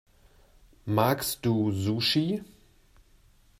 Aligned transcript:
Magst 0.87 1.45
du 1.45 1.71
Sushi? 1.71 2.41